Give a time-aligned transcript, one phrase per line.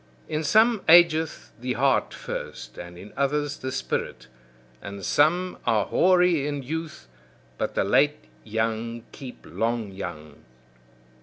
[0.27, 4.25] In some ageth the heart first, and in others the spirit.
[4.81, 7.07] And some are hoary in youth,
[7.59, 10.43] but the late young keep long young.